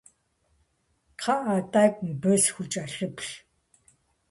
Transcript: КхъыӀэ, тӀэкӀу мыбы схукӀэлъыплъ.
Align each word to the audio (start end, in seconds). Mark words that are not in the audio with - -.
КхъыӀэ, 1.17 1.57
тӀэкӀу 1.71 2.03
мыбы 2.05 2.33
схукӀэлъыплъ. 2.43 3.31